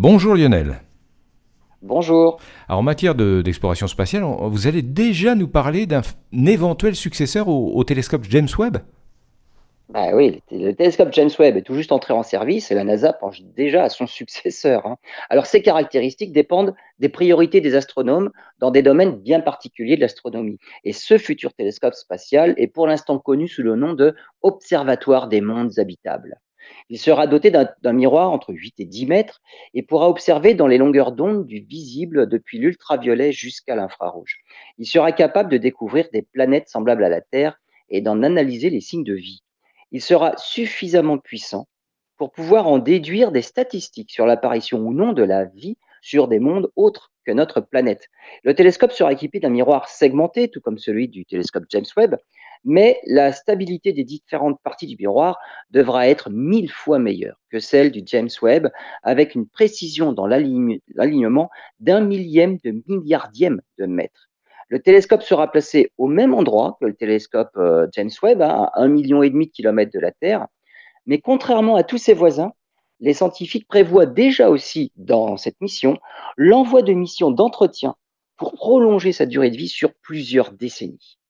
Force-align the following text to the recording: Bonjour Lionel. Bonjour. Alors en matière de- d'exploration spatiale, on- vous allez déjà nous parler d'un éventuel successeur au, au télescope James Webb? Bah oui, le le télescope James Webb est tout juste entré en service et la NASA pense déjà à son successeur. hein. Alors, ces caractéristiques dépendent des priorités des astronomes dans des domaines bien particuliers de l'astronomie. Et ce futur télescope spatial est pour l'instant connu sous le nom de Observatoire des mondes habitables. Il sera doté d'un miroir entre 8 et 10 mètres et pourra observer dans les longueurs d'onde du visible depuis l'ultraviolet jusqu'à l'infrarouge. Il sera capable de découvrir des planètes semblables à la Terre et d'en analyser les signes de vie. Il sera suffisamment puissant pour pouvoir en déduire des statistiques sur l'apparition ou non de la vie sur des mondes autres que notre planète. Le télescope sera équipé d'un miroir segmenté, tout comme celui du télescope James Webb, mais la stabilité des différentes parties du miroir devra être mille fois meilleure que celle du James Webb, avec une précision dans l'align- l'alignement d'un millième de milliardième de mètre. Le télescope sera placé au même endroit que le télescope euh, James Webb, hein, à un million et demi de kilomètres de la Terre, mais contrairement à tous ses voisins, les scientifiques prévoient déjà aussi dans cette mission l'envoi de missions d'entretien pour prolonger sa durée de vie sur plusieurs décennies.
Bonjour 0.00 0.36
Lionel. 0.36 0.80
Bonjour. 1.82 2.38
Alors 2.68 2.78
en 2.78 2.82
matière 2.84 3.16
de- 3.16 3.42
d'exploration 3.42 3.88
spatiale, 3.88 4.22
on- 4.22 4.46
vous 4.48 4.68
allez 4.68 4.82
déjà 4.82 5.34
nous 5.34 5.48
parler 5.48 5.86
d'un 5.86 6.02
éventuel 6.46 6.94
successeur 6.94 7.48
au, 7.48 7.72
au 7.74 7.82
télescope 7.82 8.22
James 8.30 8.46
Webb? 8.60 8.76
Bah 9.88 10.10
oui, 10.14 10.40
le 10.52 10.66
le 10.68 10.72
télescope 10.72 11.08
James 11.12 11.30
Webb 11.40 11.56
est 11.56 11.62
tout 11.62 11.74
juste 11.74 11.90
entré 11.90 12.12
en 12.14 12.22
service 12.22 12.70
et 12.70 12.76
la 12.76 12.84
NASA 12.84 13.12
pense 13.12 13.42
déjà 13.56 13.82
à 13.82 13.88
son 13.88 14.06
successeur. 14.20 14.86
hein. 14.86 14.98
Alors, 15.30 15.46
ces 15.46 15.62
caractéristiques 15.62 16.32
dépendent 16.32 16.74
des 17.00 17.08
priorités 17.08 17.60
des 17.60 17.74
astronomes 17.74 18.30
dans 18.60 18.70
des 18.70 18.82
domaines 18.82 19.16
bien 19.16 19.40
particuliers 19.40 19.96
de 19.96 20.02
l'astronomie. 20.02 20.58
Et 20.84 20.92
ce 20.92 21.18
futur 21.18 21.54
télescope 21.54 21.94
spatial 21.94 22.54
est 22.56 22.68
pour 22.68 22.86
l'instant 22.86 23.18
connu 23.18 23.48
sous 23.48 23.62
le 23.62 23.74
nom 23.74 23.94
de 23.94 24.14
Observatoire 24.42 25.26
des 25.26 25.40
mondes 25.40 25.76
habitables. 25.80 26.38
Il 26.88 26.98
sera 26.98 27.26
doté 27.26 27.50
d'un 27.50 27.92
miroir 27.92 28.30
entre 28.30 28.52
8 28.52 28.80
et 28.80 28.84
10 28.84 29.06
mètres 29.06 29.40
et 29.74 29.82
pourra 29.82 30.08
observer 30.08 30.54
dans 30.54 30.66
les 30.66 30.78
longueurs 30.78 31.12
d'onde 31.12 31.46
du 31.46 31.60
visible 31.60 32.28
depuis 32.28 32.58
l'ultraviolet 32.58 33.32
jusqu'à 33.32 33.76
l'infrarouge. 33.76 34.38
Il 34.78 34.86
sera 34.86 35.12
capable 35.12 35.50
de 35.50 35.56
découvrir 35.56 36.08
des 36.12 36.22
planètes 36.22 36.68
semblables 36.68 37.04
à 37.04 37.08
la 37.08 37.20
Terre 37.20 37.60
et 37.90 38.00
d'en 38.00 38.22
analyser 38.22 38.70
les 38.70 38.80
signes 38.80 39.04
de 39.04 39.14
vie. 39.14 39.42
Il 39.92 40.02
sera 40.02 40.36
suffisamment 40.36 41.18
puissant 41.18 41.68
pour 42.16 42.32
pouvoir 42.32 42.66
en 42.66 42.78
déduire 42.78 43.32
des 43.32 43.42
statistiques 43.42 44.10
sur 44.10 44.26
l'apparition 44.26 44.80
ou 44.80 44.92
non 44.92 45.12
de 45.12 45.22
la 45.22 45.44
vie 45.44 45.78
sur 46.02 46.28
des 46.28 46.38
mondes 46.38 46.70
autres 46.76 47.12
que 47.24 47.32
notre 47.32 47.60
planète. 47.60 48.08
Le 48.42 48.54
télescope 48.54 48.92
sera 48.92 49.12
équipé 49.12 49.40
d'un 49.40 49.50
miroir 49.50 49.88
segmenté, 49.88 50.48
tout 50.48 50.60
comme 50.60 50.78
celui 50.78 51.08
du 51.08 51.24
télescope 51.24 51.64
James 51.70 51.84
Webb, 51.96 52.16
mais 52.64 53.00
la 53.06 53.32
stabilité 53.32 53.92
des 53.92 54.04
différentes 54.04 54.60
parties 54.62 54.86
du 54.86 54.96
miroir 54.98 55.38
devra 55.70 56.08
être 56.08 56.30
mille 56.30 56.70
fois 56.70 56.98
meilleure 56.98 57.36
que 57.50 57.60
celle 57.60 57.90
du 57.90 58.02
James 58.06 58.28
Webb, 58.42 58.68
avec 59.02 59.34
une 59.34 59.46
précision 59.46 60.12
dans 60.12 60.26
l'align- 60.26 60.80
l'alignement 60.94 61.50
d'un 61.80 62.00
millième 62.00 62.58
de 62.64 62.82
milliardième 62.86 63.60
de 63.78 63.86
mètre. 63.86 64.28
Le 64.68 64.80
télescope 64.80 65.22
sera 65.22 65.50
placé 65.50 65.92
au 65.96 66.06
même 66.06 66.34
endroit 66.34 66.76
que 66.80 66.86
le 66.86 66.94
télescope 66.94 67.56
euh, 67.56 67.86
James 67.92 68.10
Webb, 68.22 68.42
hein, 68.42 68.68
à 68.72 68.82
un 68.82 68.88
million 68.88 69.22
et 69.22 69.30
demi 69.30 69.46
de 69.46 69.52
kilomètres 69.52 69.92
de 69.92 70.00
la 70.00 70.12
Terre, 70.12 70.46
mais 71.06 71.20
contrairement 71.20 71.76
à 71.76 71.84
tous 71.84 71.98
ses 71.98 72.12
voisins, 72.12 72.52
les 73.00 73.14
scientifiques 73.14 73.66
prévoient 73.68 74.06
déjà 74.06 74.50
aussi 74.50 74.92
dans 74.96 75.36
cette 75.36 75.60
mission 75.60 75.98
l'envoi 76.36 76.82
de 76.82 76.92
missions 76.92 77.30
d'entretien 77.30 77.94
pour 78.36 78.52
prolonger 78.52 79.12
sa 79.12 79.24
durée 79.26 79.50
de 79.50 79.56
vie 79.56 79.68
sur 79.68 79.94
plusieurs 80.02 80.52
décennies. 80.52 81.18